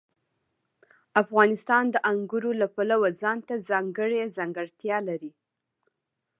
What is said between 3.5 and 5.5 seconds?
ځانګړې ځانګړتیا لري.